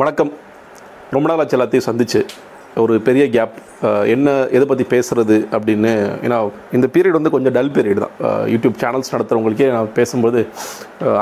[0.00, 0.30] வணக்கம்.
[1.10, 2.20] ரொம்ப நாள் ஆச்சு எல்லாத்தையும் சந்திச்சு.
[2.82, 3.54] ஒரு பெரிய கேப்
[4.14, 5.92] என்ன எதை பற்றி பேசுகிறது அப்படின்னு.
[6.26, 6.38] ஏன்னா
[6.76, 8.14] இந்த பீரியட் வந்து கொஞ்சம் டல் பீரியட் தான்.
[8.52, 10.40] யூடியூப் சேனல்ஸ் நடத்துகிறவங்களுக்கே நான் பேசும்போது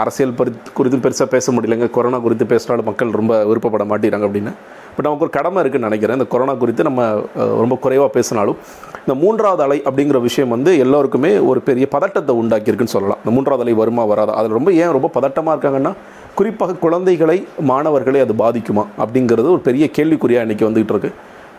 [0.01, 1.89] அரசியல் பரி குறித்து பெருசாக பேச முடியலங்க.
[1.97, 4.55] கொரோனா குறித்து பேசினாலும் மக்கள் ரொம்ப விருப்பப்பட மாட்டேங்கிறாங்க அப்படின்னு.
[4.96, 6.18] பட் நமக்கு ஒரு கடமை இருக்குன்னு நினைக்கிறேன்.
[6.18, 7.06] இந்த கொரோனா குறித்து நம்ம
[7.62, 8.59] ரொம்ப குறைவாக பேசினாலும்
[9.04, 13.22] இந்த மூன்றாவது அலை அப்படிங்கிற விஷயம் வந்து எல்லோருக்குமே ஒரு பெரிய பதட்டத்தை உண்டாக்கியிருக்குன்னு சொல்லலாம்.
[13.22, 14.34] இந்த மூன்றாவது அலை வருமா வராதா?
[14.43, 15.95] அதில் ரொம்ப ஏன் ரொம்ப பதட்டமாக இருக்காங்கன்னா
[16.39, 17.37] குறிப்பாக குழந்தைகளை
[17.71, 18.84] மாணவர்களை அது பாதிக்குமா?
[19.03, 21.10] அப்படிங்கிறது ஒரு பெரிய கேள்விக்குறியாக இன்றைக்கி வந்துகிட்டு இருக்கு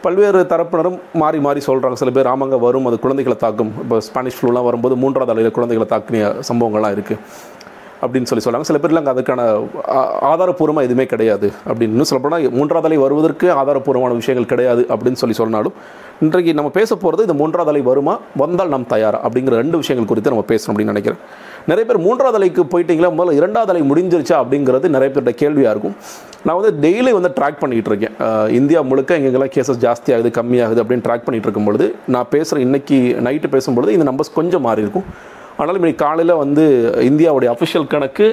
[0.04, 3.72] பல்வேறு தரப்பினரும் மாறி மாறி சொல்கிறாங்க சில பேர் ஆமாங்க வரும் அது குழந்தைகளை தாக்கும்.
[3.84, 7.22] இப்போ ஸ்பானிஷ் ஃப்ளூலாம் வரும்போது மூன்றாவது அலையில் குழந்தைகளை தாக்கிய சம்பவங்கள்லாம் இருக்குது
[8.04, 9.42] அப்படின்னு சொல்லி சொல்கிறாங்க சில பேர்லாம் அங்கே அதுக்கான
[10.32, 11.48] ஆதாரப்பூர்வமாக எதுவுமே கிடையாது.
[11.70, 15.76] அப்படின்னு சொல்லப்போனால் மூன்றாவது அலை வருவதற்கு ஆதாரப்பூர்வமான விஷயங்கள் கிடையாது அப்படின்னு சொல்லி சொன்னாலும்
[16.26, 18.16] இன்றைக்கு நம்ம பேச போகிறது இந்த மூன்றாவது அலை வருமா?
[18.44, 19.20] வந்தால் நாம் தயாரா?
[19.28, 21.22] அப்படிங்கிற ரெண்டு விஷயங்கள் குறித்து நம்ம பேசணும் அப்படின்னு நினைக்கிறேன்.
[21.70, 23.10] நிறைய பேர் மூன்றாவது அலைக்கு போயிட்டீங்களா?
[23.18, 24.36] முதல்ல இரண்டாவது அலை முடிஞ்சிருச்சா?
[24.42, 25.96] அப்படிங்கிறது நிறைய பேர்கிட்ட கேள்வியாக இருக்கும்.
[26.46, 28.16] நான் வந்து டெய்லி வந்து ட்ராக் பண்ணிகிட்டு இருக்கேன்.
[28.60, 32.98] இந்தியா முழுக்க எங்கெங்கெல்லாம் கேசஸ் ஜாஸ்தி ஆகுது கம்மியாகுது அப்படின்னு ட்ராக் பண்ணிகிட்டு இருக்கும் பொழுது நான் பேசுகிற இன்னைக்கு
[33.28, 35.08] நைட்டு பேசும்பொழுது இந்த நம்பர்ஸ் கொஞ்சம் மாறி இருக்கும்.
[35.60, 36.66] ஆனாலும் இன்னைக்கு காலையில் வந்து
[37.10, 38.28] இந்தியாவுடைய அஃபிஷியல் கணக்கு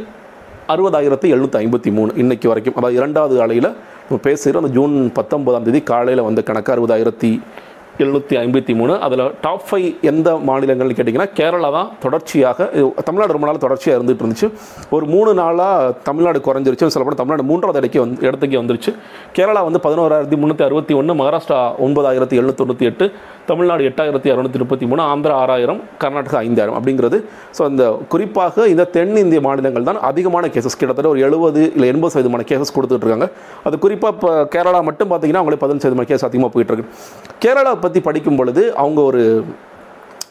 [0.75, 2.77] அறுபதாயிரத்தி எழுநூற்றி ஐம்பத்தி மூணு இன்றைக்கு வரைக்கும்.
[2.79, 3.71] அதாவது இரண்டாவது அலையில்
[4.07, 7.31] நம்ம பேசுகிற அந்த ஜூன் பத்தொன்பதாம் தேதி காலையில் வந்த கணக்கு அறுபதாயிரத்தி
[8.05, 8.95] எழுநூற்றி ஐம்பத்தி மூணு.
[9.07, 12.69] அதில் டாப் ஃபைவ் எந்த மாநிலங்கள்னு கேட்டிங்கன்னா கேரளா தான் தொடர்ச்சியாக
[13.09, 14.49] தமிழ்நாடு ரொம்ப நாள் தொடர்ச்சியாக இருந்துட்டு இருந்துச்சு.
[14.97, 16.91] ஒரு மூணு நாளாக தமிழ்நாடு குறைஞ்சிருச்சு.
[16.95, 18.93] சொல்லப்போனால் தமிழ்நாடு மூன்றாவது இடைக்கு வந்து இடத்துக்கு வந்துருச்சு.
[19.39, 23.07] கேரளா வந்து பதினோராயிரத்தி முந்நூற்றி அறுபத்தி ஒன்று மகாராஷ்டிரா ஒன்பதாயிரத்தி எழுநூற்றி தொண்ணூற்றி எட்டு
[23.51, 27.19] தமிழ்நாடு எட்டாயிரத்தி இரநூத்தி முப்பத்தி மூணு ஆந்திரா ஆறாயிரம் கர்நாடகா ஐந்தாயிரம் அப்படிங்கிறது.
[27.57, 32.47] ஸோ அந்த குறிப்பாக இந்த தென்னிந்திய மாநிலங்கள் தான் அதிகமான கேசஸ் கிட்டத்தட்ட ஒரு எழுபது இல்லை எண்பது சதவீதமான
[32.53, 33.29] கேசஸ் கொடுத்துட்டு இருக்காங்க.
[33.69, 36.95] அது குறிப்பாக இப்போ கேரளா மட்டும் பார்த்தீங்கன்னா அவங்களே பதினஞ்சு சதவீதமான கேஸ் அதிகமாக போயிட்டு இருக்கு.
[37.45, 39.23] கேரளா பற்றி படிக்கும் பொழுது அவங்க ஒரு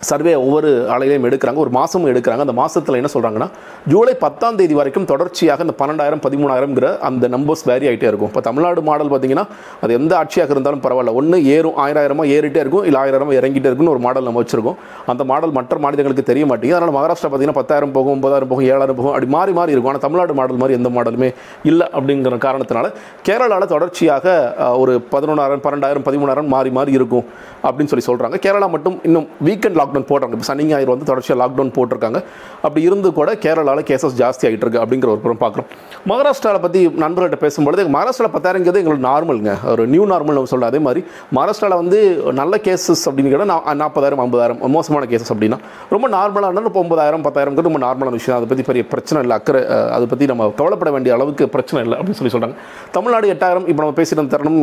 [0.09, 2.43] சர்வே ஒவ்வொரு ஆலையிலையும் எடுக்கிறாங்க ஒரு மாதமும் எடுக்கிறாங்க.
[2.47, 3.47] அந்த மாதத்தில் என்ன சொல்கிறாங்கன்னா
[3.91, 8.29] ஜூலை பத்தாம் தேதி வரைக்கும் தொடர்ச்சியாக இந்த பன்னெண்டாயிரம் பதிமூணாயிரம்ங்கிற அந்த நம்பர்ஸ் வேரி ஆகிட்டே இருக்கும்.
[8.31, 9.45] இப்போ தமிழ்நாடு மாடல் பார்த்தீங்கன்னா
[9.83, 11.13] அது எந்த ஆட்சியாக இருந்தாலும் பரவாயில்ல.
[11.21, 14.77] ஒன்று ஏறும் ஆயிரமா ஏறிட்டே இருக்கும் இல்லை ஆயிரமாக இறங்கிட்டே இருக்கும்னு ஒரு மாடல் நம்ம வச்சிருக்கோம்.
[15.13, 16.79] அந்த மாடல் மற்ற மாநிலங்களுக்கு தெரிய மாட்டேங்குது.
[16.79, 19.93] அதனால் மகாராஷ்டிரா பார்த்தீங்கன்னா பத்தாயிரம் போகும் ஒன்பதாயிரம் போகும் ஏழாயிரம் போகும் அப்படி மாறி மாறி இருக்கும்.
[19.93, 21.29] ஆனால் தமிழ்நாடு மாடல் மாதிரி எந்த மாடலுமே
[21.71, 22.89] இல்லை அப்படிங்கிற காரணத்தினால
[23.29, 24.35] கேரளாவில் தொடர்ச்சியாக
[24.81, 27.25] ஒரு பதினொன்றாயிரம் பன்னெண்டாயிரம் பதிமூணாயிரம் மாறி மாறி இருக்கும்
[27.67, 30.33] அப்படின்னு சொல்லி சொல்கிறாங்க கேரளா மட்டும் இன்னும் வீக்கெண்ட் லாக்டவுன் போட்டாங்க.
[30.37, 32.19] இப்போ சனி ஞாயிறு வந்து தொடர்ச்சியாக லாக்டவுன் போட்டிருக்காங்க.
[32.65, 35.67] அப்படி இருந்து கூட கேரளாவில் கேசஸ் ஜாஸ்தி ஆகிட்டு இருக்கு அப்படிங்கிற ஒரு புறம் பார்க்குறோம்.
[36.11, 41.03] மகாராஷ்டிராவில் பற்றி நண்பர்கள்ட்ட பேசும்பொழுது மகாராஷ்டிராவில் பத்தாயிரங்கிறது எங்களுக்கு நார்மலுங்க ஒரு நியூ நார்மல் நம்ம சொல்ல அதே மாதிரி
[41.37, 41.99] மகாராஷ்டிராவில் வந்து
[42.41, 45.59] நல்ல கேசஸ் அப்படின்னு கேட்டால் நாற்பதாயிரம் ஐம்பதாயிரம் மோசமான கேசஸ் அப்படின்னா
[45.95, 48.37] ரொம்ப நார்மலாக இருந்தாலும் இப்போ ஒன்பதாயிரம் பத்தாயிரங்கிறது ரொம்ப நார்மலான விஷயம்.
[48.39, 49.35] அதை பற்றி பெரிய பிரச்சனை இல்லை.
[49.39, 49.61] அக்கறை
[49.97, 52.57] அதை பற்றி நம்ம கவலைப்பட வேண்டிய அளவுக்கு பிரச்சனை இல்லை அப்படின்னு சொல்லி சொல்கிறாங்க
[52.97, 54.59] தமிழ்நாடு எட்டாயிரம் இப்போ நம்ம பேசின தரணும்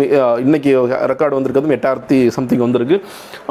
[0.46, 0.70] இன்னைக்கு
[1.12, 2.96] ரெக்கார்டு வந்திருக்கிறதும் எட்டாயிரத்தி சம்திங் வந்திருக்கு.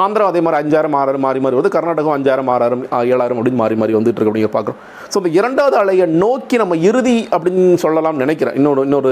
[0.03, 1.66] ஆந்திரா அதே மாதிரி அஞ்சாயிரம் ஆறாயிரம் மாறி மாறி வருது.
[1.75, 4.79] கர்நாடகம் அஞ்சாயிரம் ஆறாயிரம் ஏழாயிரம் அப்படின்னு மாறி மாறி வந்துட்டு இருக்கு அப்படிங்க பார்க்குறோம்.
[5.11, 8.55] ஸோ இந்த இரண்டாவது அலையை நோக்கி நம்ம இறுதி அப்படின்னு சொல்லலாம்னு நினைக்கிறேன்.
[8.59, 9.11] இன்னொரு இன்னொரு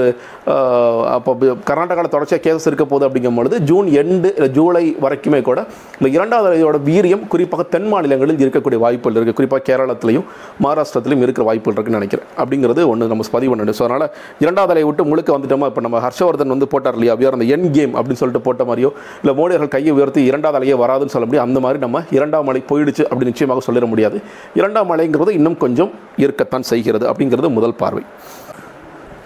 [1.16, 1.32] அப்போ
[1.70, 5.58] கர்நாடகாவில் தொடர்ச்சியாக கேசஸ் இருக்க போகுது அப்படிங்கும் பொழுது ஜூன் எண்டு இல்லை ஜூலை வரைக்குமே கூட
[5.98, 10.26] இந்த இரண்டாவது அலையோட வீரியம் குறிப்பாக தென் மாநிலங்களில் இருக்கக்கூடிய வாய்ப்புகள் இருக்குது குறிப்பாக கேரளத்திலையும்
[10.64, 12.28] மகாராஷ்டிரத்திலையும் இருக்கிற வாய்ப்புகள் இருக்குன்னு நினைக்கிறேன்.
[12.42, 13.78] அப்படிங்கிறது ஒன்று நம்ம பதிவு பண்ணணும்.
[13.78, 14.06] ஸோ அதனால்
[14.44, 15.66] இரண்டாவது அலையை விட்டு முழுக்க வந்துட்டோமா?
[15.72, 17.14] இப்போ நம்ம ஹர்ஷவர்தன் வந்து போட்டார் இல்லையா?
[17.20, 18.90] வியர் அந்த என் கேம் அப்படின்னு சொல்லிட்டு போட்ட மாதிரியோ
[19.22, 21.46] இல்லை மோடியர்கள் கையை உயர்த்தி இரண்டாவது அலையே வராதுன்னு சொல்ல முடியும்.
[21.48, 24.22] அந்த மாதிரி நம்ம இரண்டாம் அலை போயிடுச்சு அப்படி நிச்சயமாக சொல்லிட முடியாது.
[24.54, 28.02] இரண்டாம் அலைங்கிறது இன்னும் கொஞ்சம் இருக்கத்தான் செய்கிறது அப்படிங்கிறது முதல் பார்வை.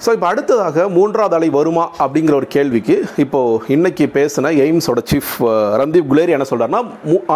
[0.05, 2.95] ஸோ இப்போ அடுத்ததாக மூன்றாவது அலை வருமா அப்படிங்கிற ஒரு கேள்விக்கு
[3.25, 5.33] இப்போது இன்றைக்கி பேசின எய்ம்ஸோட சீஃப்
[5.81, 6.83] ரந்தீப் குலேரி என்ன சொல்கிறாருன்னா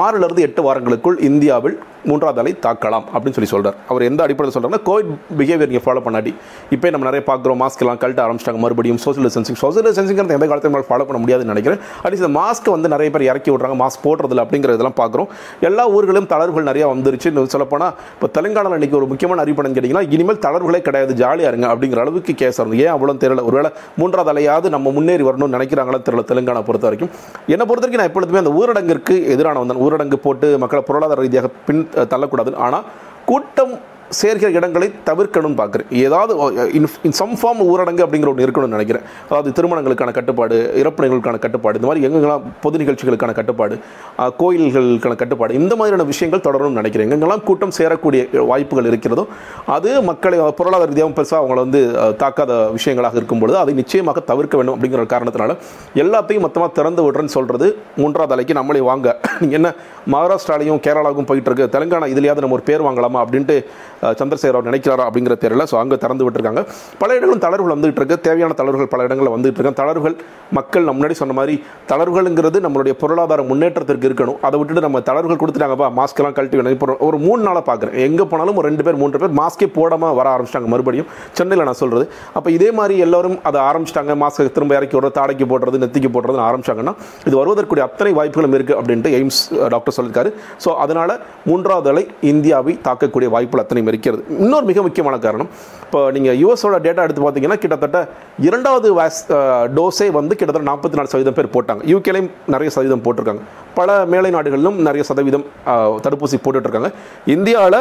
[0.05, 1.77] ஆறுலேருந்து எட்டு வாரங்களுக்குள் இந்தியாவில்
[2.11, 6.31] மூன்றாவது அலை தாக்கலாம் அப்படின்னு சொல்லி சொல்கிறார் அவர் எந்த அடிப்படையில் சொல்கிறாருன்னா கோவிட் பிஹேவியர் நீங்கள் ஃபாலோ பண்ணாடி.
[6.75, 8.99] இப்போ நம்ம நிறைய பார்க்குறோம் மாஸ்க் எல்லாம் கழட்ட ஆரம்பிச்சிட்டாங்க மறுபடியும்.
[9.05, 11.81] சோஷியல் டிஸ்டன்சிங் சோஷியல் டிஸ்டன்சிங்கிறது எந்த காலத்தையும் நம்மளால் ஃபாலோ பண்ண முடியாதுன்னு நினைக்கிறேன்.
[12.03, 15.31] அட்லீஸ்ட் இந்த மாஸ்க் வந்து நிறைய பேர் இறக்கி விட்றாங்க மாஸ்க் போடுறதில்ல அப்படிங்கிறதெல்லாம் பார்க்குறோம்.
[15.69, 17.33] எல்லா ஊர்களும் தளர்வுகள் நிறையா வந்துருச்சு.
[17.55, 22.35] சொல்லப்போனால் இப்போ தெலுங்கானாவில் இன்றைக்கி ஒரு முக்கியமான அறிவிப்படம் கேட்டிங்கன்னா இனிமேல் தளர்வுகளே கிடையாது ஜாலியாக இருங்க அப்படிங்கிற அளவுக்கு
[22.43, 26.87] கேஸ் ஆகும் ஏன் அவ்வளோ தெரியல ஒருவேளை மூன்றாவது அலையாவது நம்ம முன்னேறி வரணும்னு நினைக்கிறாங்களா தெரியல தெலுங்கானா பொறுத்த
[26.89, 27.11] வரைக்கும்.
[27.47, 31.89] என்னை பொறுத்த வரைக்கும் நான் எப்பொழுதுமே அந்த ஊரடங்கிற்கு எதிரான வந்தேன் ஊரடங்கு போட்டு மக்களை பொருளாதார ரீதியாக பின்
[32.15, 32.85] தள்ளக்கூடாது ஆனால்
[33.27, 33.75] கூட்டம்
[34.21, 35.89] சேர்க்கிற இடங்களை தவிர்க்கணும்னு பார்க்குறேன்.
[36.07, 36.33] ஏதாவது
[37.09, 39.05] இன் சம் ஃபார்ம் ஊரடங்கு அப்படிங்கிற ஒன்று இருக்கணும்னு நினைக்கிறேன்.
[39.29, 43.77] அதாவது திருமணங்களுக்கான கட்டுப்பாடு இறப்பு நிகழ்வுக்கான கட்டுப்பாடு இந்த மாதிரி எங்கெங்கெல்லாம் பொது நிகழ்ச்சிகளுக்கான கட்டுப்பாடு
[44.43, 47.09] கோயில்களுக்கான கட்டுப்பாடு இந்த மாதிரியான விஷயங்கள் தொடரணும்னு நினைக்கிறேன்.
[47.09, 48.23] எங்கெங்கெல்லாம் கூட்டம் சேரக்கூடிய
[48.53, 49.27] வாய்ப்புகள் இருக்கிறதோ
[49.77, 51.83] அது மக்களை பொருளாதார ரீதியாகவும் பெருசாக அவங்கள வந்து
[52.23, 55.56] தாக்காத விஷயங்களாக இருக்கும் பொழுது அதை நிச்சயமாக தவிர்க்க வேண்டும் அப்படிங்கிற ஒரு காரணத்தினால
[56.05, 57.69] எல்லாத்தையும் மொத்தமாக திறந்து விடுறேன்னு சொல்கிறது
[58.00, 59.09] மூன்றாவது அலைக்கு நம்மளே வாங்க.
[59.59, 59.69] என்ன
[60.12, 63.56] மகாராஷ்டிராலையும் கேரளாவுக்கும் போயிட்டு இருக்கு தெலுங்கானா இதுலையாவது நம்ம ஒரு பேர் வாங்கலாமா அப்படின்ட்டு
[64.21, 66.62] சந்திரசேகர் அவர் நினைக்கிறாரா அப்படிங்கிற தெரியல ஸோ அங்கே திறந்து விட்டுருக்காங்க.
[67.03, 68.19] பல இடங்களும் தளர்வுகள் வந்துகிட்டு இருக்கு.
[68.29, 69.81] தேவையான தளர்வுகள் பல இடங்களில் வந்துகிட்டு இருக்கு.
[69.83, 70.17] தளர்வுகள்
[70.59, 71.55] மக்கள் நம்ம முன்னாடி சொன்ன மாதிரி
[71.93, 74.39] தளர்வுகள்ங்கிறது நம்மளுடைய பொருளாதார முன்னேற்றத்திற்கு இருக்கணும்.
[74.47, 77.97] அதை விட்டுட்டு நம்ம தளர்வுகள் கொடுத்துட்டாங்கப்பா மாஸ்க்கெல்லாம் கழட்டி வேணும் ஒரு மூணு நாளாக பார்க்குறேன்.
[78.06, 81.09] எங்கே போனாலும் ஒரு ரெண்டு பேர் மூன்று பேர் மாஸ்கே போடாமல் வர ஆரம்பிச்சிட்டாங்க மறுபடியும்.
[81.39, 82.07] சென்னையில் நான் சொல்கிறது
[82.39, 84.15] அப்போ இதே மாதிரி எல்லோரும் அதை ஆரம்பிச்சிட்டாங்க.
[84.23, 86.95] மாஸ்க் திரும்ப இறக்கி விடுறது தாடைக்கு போடுறது நெத்திக்கு போடுறதுன்னு ஆரம்பிச்சாங்கன்னா
[87.29, 89.43] இது வருவதற்குரிய அத்தனை வாய்ப்புகளும் இருக்குது அப்படின்ட்டு எய்ம்ஸ்
[89.75, 90.33] டாக்டர் சொல்லியிருக்காரு.
[90.65, 91.15] ஸோ அதனால்
[91.50, 94.23] மூன்றாவது அலை இந்தியாவை தாக்கக்கூடிய வாய்ப்புகள் அத்தனை அத்தனையும் இருக்கிறது.
[94.45, 95.51] இன்னொரு மிக முக்கியமான காரணம்
[95.85, 97.99] இப்போ நீங்கள் யூஎஸோட டேட்டா எடுத்து பார்த்தீங்கன்னா கிட்டத்தட்ட
[98.49, 99.23] இரண்டாவது வேக்ஸ்
[99.77, 101.83] டோஸே வந்து கிட்டத்தட்ட நாற்பத்தி நாலு சதவீதம் பேர் போட்டாங்க.
[101.93, 103.45] யூகேலையும் நிறைய சதவீதம் போட்டிருக்காங்க.
[103.79, 105.47] பல மேலை நாடுகளிலும் நிறைய சதவீதம்
[106.07, 106.91] தடுப்பூசி போட்டுட்ருக்காங்க.
[107.37, 107.81] இந்தியாவில்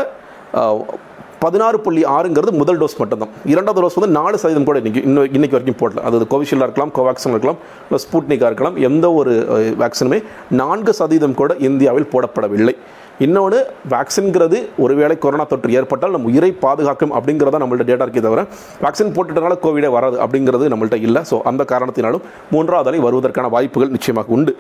[1.44, 3.32] பதினாறு புள்ளி ஆறுங்கிறது முதல் டோஸ் மட்டும்தான்.
[3.54, 6.04] இரண்டாவது டோஸ் வந்து நாலு சதவீதம் கூட இன்றைக்கி இன்னும் இன்னைக்கு வரைக்கும் போடல.
[6.08, 7.60] அது கோவிஷீல்டாக இருக்கலாம் கோவேக்சின் இருக்கலாம்
[7.94, 9.34] இல்லை இருக்கலாம் எந்த ஒரு
[9.82, 10.20] வேக்சினுமே
[10.62, 12.76] நான்கு சதவீதம் கூட இந்தியாவில் போடப்படவில்லை.
[13.20, 13.58] இன்னொன்று
[13.94, 18.44] வேக்சின்கிறது ஒருவேளை கொரோனா தொற்று ஏற்பட்டால் நம்ம உயிரை பாதுகாக்கும் அப்படிங்கிறத நம்மள்ட்ட டேட்டா இருக்கே தவிர
[18.84, 21.22] வேக்சின் போட்டுட்டனால கோவிடே வராது அப்படிங்கிறது நம்மள்ட்ட இல்லை.
[21.32, 22.24] ஸோ அந்த காரணத்தினாலும்
[22.54, 24.56] மூன்றாவது அலை வருவதற்கான வாய்ப்புகள் நிச்சயமாக உண்டு.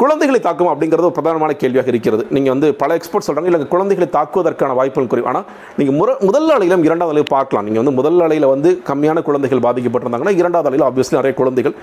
[0.00, 2.22] குழந்தைகளை தாக்கும் அப்படிங்கிறது ஒரு பிரதானமான கேள்வியாக இருக்கிறது.
[2.34, 5.26] நீங்கள் வந்து பல எக்ஸ்பர்ட் சொல்கிறாங்க இல்லை குழந்தைகளை தாக்குவதற்கான வாய்ப்புகள் குறைவு.
[5.30, 5.44] ஆனால்
[5.78, 7.64] நீங்கள் முற முதல் அலையிலும் இரண்டாவது அலையில் பார்க்கலாம்.
[7.66, 11.74] நீங்கள் வந்து முதல் அலையில் வந்து கம்மியான குழந்தைகள் பாதிக்கப்பட்டிருந்தாங்கன்னா இரண்டாவது அலையில் ஆப்வியஸ்லி நிறைய குழந்தைகள்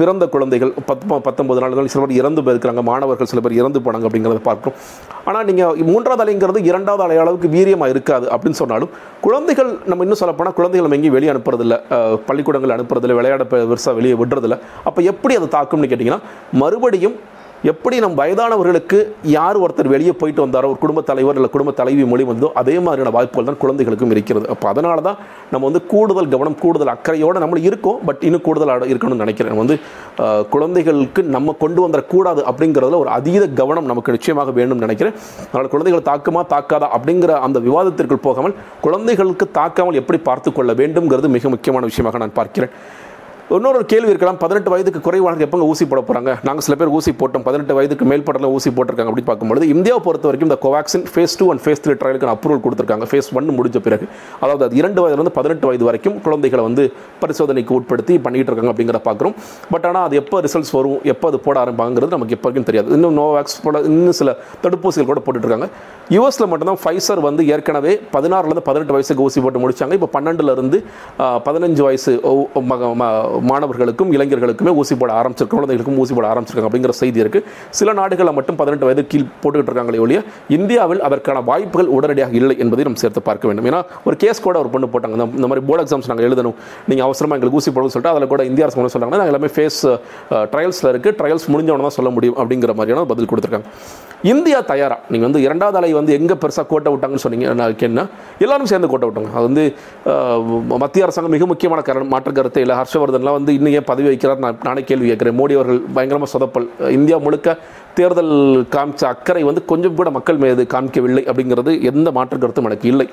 [0.00, 4.44] பிறந்த குழந்தைகள் பத்து பத்தொன்பது நாள்கள் சில பேர் இறந்து போயிருக்கிறாங்க மாணவர்கள் சில பேர் இறந்து போனாங்க அப்படிங்கிறத
[4.50, 4.78] பார்க்குறோம்.
[5.30, 8.90] ஆனால் நீங்கள் மூன்றாவது அலைங்கிறது இரண்டாவது அலை அளவுக்கு வீரியமாக இருக்காது அப்படின்னு சொன்னாலும்
[9.26, 11.76] குழந்தைகள் நம்ம இன்னும் சொல்லப்போனால் குழந்தைகள் நம்ம எங்கேயும் வெளியே அனுப்புறதில்ல.
[12.28, 14.58] பள்ளிக்கூடங்கள் அனுப்புறதில்ல விளையாட பெருசாக வெளியே விடுறதில்ல.
[14.90, 16.22] அப்போ எப்படி அதை தாக்கும்னு கேட்டிங்கன்னா
[16.64, 17.16] மறுபடியும்
[17.70, 18.98] எப்படி நம் வயதானவர்களுக்கு
[19.34, 23.12] யார் ஒருத்தர் வெளியே போயிட்டு வந்தாரோ ஒரு குடும்ப தலைவர் இல்லை குடும்ப தலைவி மொழி வந்தோ அதே மாதிரியான
[23.16, 24.46] வாய்ப்புகள் தான் குழந்தைகளுக்கும் இருக்கிறது.
[24.54, 25.18] அப்போ அதனால தான்
[25.52, 28.00] நம்ம வந்து கூடுதல் கவனம் கூடுதல் அக்கறையோடு நம்ம இருக்கோம்.
[28.08, 29.56] பட் இன்னும் கூடுதல் இருக்கணும்னு நினைக்கிறேன்.
[29.62, 29.76] வந்து
[30.54, 35.16] குழந்தைகளுக்கு நம்ம கொண்டு வந்துடக்கூடாது அப்படிங்கிறதுல ஒரு அதீத கவனம் நமக்கு நிச்சயமாக வேணும்னு நினைக்கிறேன்.
[35.48, 38.56] அதனால் குழந்தைகள் தாக்குமா தாக்காதா அப்படிங்கிற அந்த விவாதத்திற்குள் போகாமல்
[38.88, 42.74] குழந்தைகளுக்கு தாக்காமல் எப்படி பார்த்து கொள்ள வேண்டும்ங்கிறது மிக முக்கியமான விஷயமாக நான் பார்க்கிறேன்.
[43.48, 44.38] இன்னொரு கேள்வி இருக்கலாம்.
[44.38, 47.42] பதினெட்டு வயதுக்கு குறைவானது எப்போ ஊசி போட போகிறாங்க நாங்கள் சில பேர் ஊசி போட்டோம்.
[47.44, 51.60] பதினெட்டு வயதுக்கு மேற்பட்டல ஊசி போட்டிருக்காங்க அப்படின்னு பார்க்கும்பொழுது இந்தியாவை பொறுத்த வரைக்கும் இந்த Covaxin phase two and
[51.64, 53.02] phase three ட்ரையலுக்கு approval கொடுத்துருக்காங்க.
[53.10, 54.08] ஃபேஸ் ஒன் முடிஞ்ச பிறகு.
[54.40, 59.34] அதாவது அது இரண்டு வயதுலேருந்து பதினெட்டு வயது வரைக்கும் குழந்தைகளை வந்து பரிசோதனைக்கு உட்படுத்தி பண்ணிகிட்டு இருக்காங்க அப்படிங்கிறத பார்க்குறோம்.
[59.70, 60.98] பட் ஆனால் அது எப்போ ரிசல்ட்ஸ் வரும்?
[61.02, 62.92] எப்போ அது போட ஆரம்பிப்பாங்கிறது நமக்கு எப்போ வரைக்கும் தெரியாது.
[62.92, 65.68] இன்னும் நோவாக்ஸ் போட இன்னும் சில தடுப்பூசிகள் கூட போட்டுட்ருக்காங்க
[66.08, 69.92] யூஎஸில் மட்டும்தான் ஃபைசர் வந்து ஏற்கனவே பதினாறுலேருந்து பதினெட்டு வயசுக்கு ஊசி போட்டு முடிச்சாங்க.
[69.92, 70.84] இப்போ பன்னெண்டுலேருந்து
[71.18, 72.20] பதினஞ்சு வயசு
[72.54, 77.44] மக- ம- மாணவர்களுக்கும் இளைஞர்களுக்குமே ஊசி போட ஆரம்பிச்சிருக்க குழந்தைகளுக்கும் ஊசி போட ஆரம்பிச்சிருக்காங்க அப்படிங்கிற செய்தி இருக்கு.
[77.70, 82.84] சில நாடுகளில் மட்டும் பதினெட்டு வயது கீழ் போட்டுக்கிட்டு இருக்காங்களே ஒழிய இந்தியாவில் அதற்கான வாய்ப்புகள் உடனடியாக இல்லை என்பதை
[82.84, 83.66] நம்ம சேர்த்து பார்க்க வேண்டும்.
[83.66, 85.32] ஏன்னா ஒரு கேஸ் கூட ஒரு பொண்ணு போட்டாங்க.
[85.34, 86.54] இந்த- மாதிரி போர்டு எக்ஸாம்ஸ் நாங்கள் எழுதணும்.
[86.86, 89.98] நீங்கள் அவசரமாக எங்களுக்கு ஊசி போடணும்னு சொல்லிட்டு அதில் கூட இந்திய அரசு என்ன நாங்கள் எல்லாமே ஃபேஸ்
[90.30, 93.62] ட்ரையல்ஸில் இருக்குது ட்ரையல்ஸ் முடிஞ்சவன தான் சொல்ல முடியும் அப்படிங்கிற மாதிரியான பதில் கொடுத்துருக்காங்க.
[94.22, 94.98] இந்தியா தயாரா?
[95.08, 98.06] நீங்கள் வந்து இரண்டாவது அலை வந்து எங்கே பெருசாக கோட்டை விட்டாங்கன்னு சொன்னீங்க நான் என்ன?
[98.38, 99.32] எல்லாரும் சேர்ந்து கோட்டை விட்டாங்க.
[99.32, 99.74] அது வந்து
[100.68, 104.42] மத்திய அரசாங்கம் மிக முக்கியமான காரணம் மாற்று கருத்தை இல்லை ஹர்ஷவர்தன் ஹர்ஷவர்தன்லாம் வந்து இன்னும் ஏன் பதவி வைக்கிறார்.
[104.44, 105.36] நான் நானே கேள்வி கேட்குறேன்.
[105.40, 106.66] மோடி அவர்கள் பயங்கரமாக சொதப்பல்.
[106.98, 107.58] இந்தியா முழுக்க
[107.98, 108.34] தேர்தல்
[108.74, 113.08] காமிச்ச அக்கறை வந்து கொஞ்சம் கூட மக்கள் மீது காமிக்கவில்லை அப்படிங்கிறது எந்த மாற்று கருத்தும் எனக்கு இல்லை.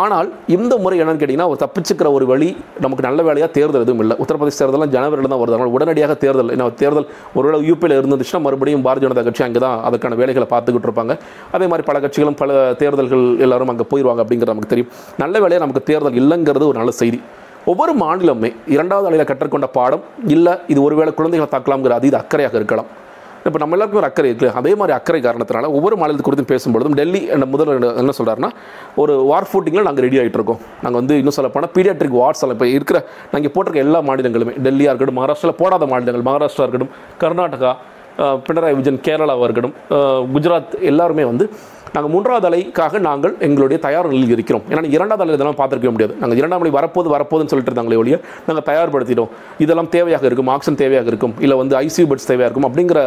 [0.00, 2.48] ஆனால் இந்த முறை என்னன்னு கேட்டிங்கன்னா ஒரு தப்பிச்சுக்கிற ஒரு வழி
[2.84, 4.16] நமக்கு நல்ல வேலையாக தேர்தல் எதுவும் இல்லை.
[4.22, 5.56] உத்தரப்பிரதேச தேர்தலாம் ஜனவரியில் தான் வருது.
[5.56, 7.08] அதனால் உடனடியாக தேர்தல் ஏன்னா தேர்தல்
[7.38, 11.16] ஒருவேளை யூபியில் இருந்துச்சுன்னா மறுபடியும் பாரதிய ஜனதா கட்சி அங்கே தான் அதுக்கான வேலைகளை பார்த்துக்கிட்டு இருப்பாங்க.
[11.56, 14.92] அதே மாதிரி பல கட்சிகளும் பல தேர்தல்கள் எல்லாரும் அங்கே போயிடுவாங்க அப்படிங்கிறது நமக்கு தெரியும்.
[15.24, 17.20] நல்ல வேலையாக நமக்கு தேர்தல் இல்லைங்கிறது ஒரு நல்ல செய்தி.
[17.70, 20.04] ஒவ்வொரு மாநிலமே இரண்டாவது அலையில் கற்றுக்கொண்ட பாடம்
[20.36, 22.90] இல்லை இது ஒருவேளை குழந்தைகளை தாக்கலாம்ங்கிற இது அக்கறையாக இருக்கலாம்.
[23.48, 27.20] இப்போ நம்ம எல்லாருக்கும் ஒரு அக்கறை இருக்குது அதே மாதிரி அக்கறை காரணத்தினால ஒவ்வொரு மாநிலத்து குறித்தும் பேசும்பொழுதும் டெல்லி
[27.34, 28.50] என்ன முதல்வர் என்ன சொல்கிறாருன்னா
[29.02, 30.60] ஒரு வார் ஃபூட்டிங்கில் நாங்கள் ரெடி ஆகிட்டு இருக்கோம்.
[30.84, 32.98] நாங்கள் வந்து இன்னும் சொல்ல போனால் பீடியாட்ரிக் வார்ட்ஸ் எல்லாம் இப்போ இருக்கிற
[33.34, 37.72] நாங்கள் போட்டிருக்க எல்லா மாநிலங்களுமே டெல்லியாக இருக்கட்டும் மகாராஷ்டிராவில் போடாத மாநிலங்கள் மகாராஷ்டிரா இருக்கட்டும் கர்நாடகா
[38.46, 39.76] பினராயி விஜயன் கேரளாவாக இருக்கட்டும்.
[40.34, 41.44] குஜராத் எல்லாருமே வந்து
[41.94, 44.64] நாங்கள் மூன்றாவது அலைக்காக நாங்கள் எங்களுடைய தயார் நிலையில் இருக்கிறோம்.
[44.72, 46.14] ஏன்னா இரண்டாவது அலை இதெல்லாம் பார்த்துருக்க முடியாது.
[46.20, 48.16] நாங்கள் இரண்டாம் அலை வரப்போது வரப்போதுன்னு சொல்லிட்டு இருந்தாங்களே ஒழிய
[48.48, 49.30] நாங்கள் தயார்படுத்திட்டோம்.
[49.64, 53.00] இதெல்லாம் தேவையாக இருக்கும் ஆக்சிஜன் தேவையாக இருக்கும் இல்லை வந்து ஐசியூ பெட்ஸ் தேவையாக இருக்கும் அப்படிங்கிற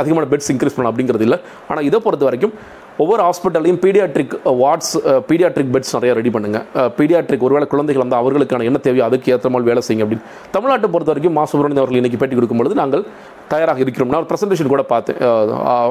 [0.00, 1.38] அதிகமான பெட்ஸ் இன்க்ரீஸ் பண்ணலாம் அப்படிங்கிறது இல்லை.
[1.70, 2.54] ஆனால் இதை பொறுத்த வரைக்கும்
[3.02, 4.94] ஒவ்வொரு ஹாஸ்பிட்டல்லையும் பீடியாட்ரிக் வார்ட்ஸ்
[5.28, 9.68] பீடியாட்ரிக் பெட்ஸ் நிறைய ரெடி பண்ணுங்கள் பீடியாட்ரிக் ஒருவேளை குழந்தைகள் வந்து அவர்களுக்கான என்ன தேவையோ அதுக்கு ஏற்ற மாதிரி
[9.70, 10.26] வேலை செய்யுங்க அப்படின்னு.
[10.56, 13.04] தமிழ்நாட்டை பொறுத்த வரைக்கும் மா சுப்பிரமணியன் அவர்கள் இன்னைக்கு பேட்டி கொடுக்கும்பொழுது நாங்கள்
[13.52, 14.10] தயாராக இருக்கிறோம்.
[14.12, 15.18] நான் ஒரு ப்ரெசன்டேஷன் கூட பார்த்தேன்.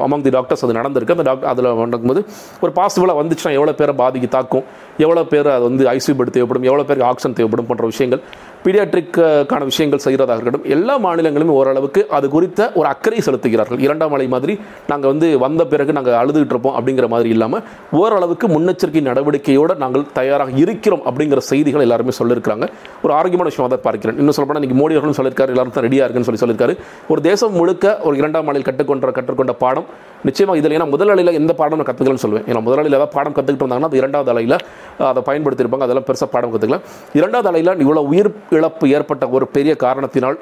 [0.04, 1.16] அமங் தி டாக்டர்ஸ் அது நடந்திருக்கு.
[1.16, 2.22] அந்த டாக்டர் அதில் நடக்கும்போது
[2.64, 4.64] ஒரு பாசிபிளாக வந்துச்சுன்னா எவ்வளோ பேரை பாதிக்கு தாக்கும்
[5.04, 8.22] எவ்வளோ பேர் அது வந்து ஐசியூ பெட் தேவைப்படும் எவ்வளோ பேருக்கு ஆக்சிஜன் தேவைப்படும் போன்ற விஷயங்கள்
[8.64, 10.66] பீடியாட்ரிக்கான விஷயங்கள் செய்கிறதாக இருக்கட்டும்.
[10.74, 13.80] எல்லா மாநிலங்களுமே ஓரளவுக்கு அது குறித்த ஒரு அக்கறை செலுத்துகிறார்கள்.
[13.86, 14.54] இரண்டாம் மலை மாதிரி
[14.90, 17.62] நாங்கள் வந்து வந்த பிறகு நாங்கள் அழுதுகிட்டு இருப்போம் அப்படி அப்படிங்கிற மாதிரி இல்லாமல்
[18.00, 22.64] ஓரளவுக்கு முன்னெச்சரிக்கை நடவடிக்கையோடு நாங்கள் தயாராக இருக்கிறோம் அப்படிங்கிற செய்திகள் எல்லாருமே சொல்லியிருக்காங்க
[23.04, 24.16] ஒரு ஆரோக்கியமான விஷயம் அதை பார்க்கிறேன்.
[24.20, 26.74] இன்னும் சொல்லப்போனால் இன்றைக்கி மோடி அவர்களும் சொல்லியிருக்காரு எல்லாரும் தான் ரெடியாக இருக்குன்னு சொல்லி சொல்லியிருக்காரு.
[27.12, 29.86] ஒரு தேசம் முழுக்க ஒரு இரண்டாம் ஆண்டில் கற்றுக்கொண்ட கற்றுக்கொண்ட பாடம்
[30.28, 32.46] நிச்சயமாக இதில் ஏன்னா முதல் அலையில் எந்த பாடம் நான் கற்றுக்கலன்னு சொல்லுவேன்.
[32.50, 34.58] ஏன்னா முதல் அலையில் ஏதாவது பாடம் கற்றுக்கிட்டு வந்தாங்கன்னா அது இரண்டாவது அலையில்
[35.12, 35.86] அதை பயன்படுத்தியிருப்பாங்க.
[35.88, 36.84] அதெல்லாம் பெருசாக பாடம் கற்றுக்கலாம்
[37.20, 40.38] இரண்டாவது அலையில் இவ்வளோ உயிர் இழப்பு ஏற்பட்ட ஒரு பெரிய காரணத்தினால்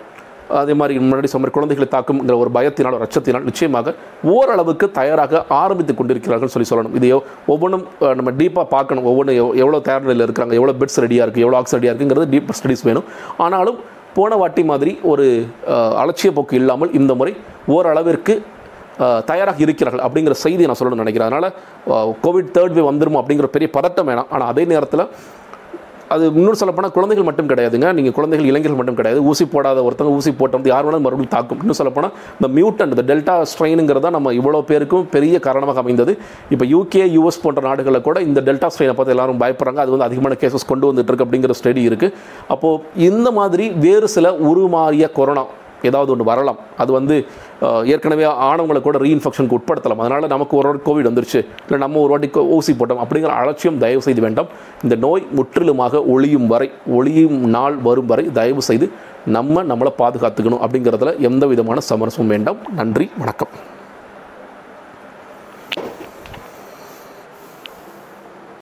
[0.58, 3.94] அதே மாதிரி முன்னாடி சொன்ன குழந்தைகளை தாக்கும்ங்கிற ஒரு பயத்தினால் ஒரு அச்சத்தினால் நிச்சயமாக
[4.34, 6.96] ஓரளவுக்கு தயாராக ஆரம்பித்து கொண்டிருக்கிறார்கள் சொல்லி சொல்லணும்.
[7.00, 7.08] இது
[7.54, 7.84] ஒவ்வொன்றும்
[8.18, 9.08] நம்ம டீப்பாக பார்க்கணும்.
[9.12, 12.86] ஒவ்வொன்றும் எவ்வளோ தயார் நிலையில் இருக்கிறாங்க எவ்வளோ பெட்ஸ் ரெடியாக இருக்குது எவ்வளோ ஆக்ஸ் ரெடியாக இருக்குங்கிறது டீப் ஸ்டடிஸ்
[12.90, 13.08] வேணும்.
[13.46, 13.80] ஆனாலும்
[14.18, 15.26] போன வாட்டி மாதிரி ஒரு
[16.04, 17.34] அலட்சிய போக்கு இல்லாமல் இந்த முறை
[17.74, 18.34] ஓரளவிற்கு
[19.28, 21.30] தயாராக இருக்கிறார்கள் அப்படிங்கிற செய்தியை நான் சொல்லணும்னு நினைக்கிறேன்.
[21.30, 24.28] அதனால் கோவிட் தேர்ட் வே வந்துடும் அப்படிங்கிற பெரிய பதட்டம் வேணாம்.
[24.34, 25.04] ஆனால் அதே நேரத்தில்
[26.14, 27.88] அது இன்னொரு சொல்லப்போனால் குழந்தைகள் மட்டும் கிடையாதுங்க.
[27.98, 29.20] நீங்கள் குழந்தைகள் இளைஞர்கள் மட்டும் கிடையாது.
[29.30, 31.60] ஊசி போடாத ஒருத்தங்க ஊசி போட்ட யார் வேணாலும் மறுபடியும் தாக்கும்.
[31.62, 36.14] இன்னும் சொல்லப்போனால் இந்த மியூட்டன் இந்த டெல்டா ஸ்ட்ரெயினுங்கிறது தான் நம்ம இவ்வளோ பேருக்கும் பெரிய காரணமாக அமைந்தது.
[36.54, 39.80] இப்போ யூகே யூஎஸ் போன்ற நாடுகளில் கூட இந்த டெல்டா ஸ்ட்ரெயினை பார்த்து எல்லாரும் பயப்படுறாங்க.
[39.84, 42.14] அது வந்து அதிகமான கேசஸ் கொண்டு வந்துட்டு இருக்கு அப்படிங்கிற ஸ்டடி இருக்குது
[42.54, 45.44] அப்போது இந்த மாதிரி வேறு சில உருமாறிய கொரோனா
[45.88, 46.58] ஏதாவது ஒன்று வரலாம்.
[46.82, 47.16] அது வந்து
[47.92, 50.02] ஏற்கனவே ஆனவங்களை கூட ரீஇன்ஃபெக்ஷனுக்கு உட்படுத்தலாம்.
[50.04, 51.40] அதனால் நமக்கு ஒரு வாட்டி கோவிட் வந்துருச்சு.
[51.64, 54.50] இல்லை நம்ம ஒரு வாட்டி ஊசி போட்டோம் அப்படிங்கிற அலட்சியம் தயவு செய்து வேண்டாம்.
[54.82, 58.88] இந்த நோய் முற்றிலுமாக ஒளியும் வரை ஒளியும் நாள் வரும் வரை தயவு செய்து
[59.36, 62.60] நம்ம நம்மளை பாதுகாத்துக்கணும் அப்படிங்கிறதுல எந்த விதமான சமரசமும் வேண்டாம்.
[62.80, 63.52] நன்றி வணக்கம்.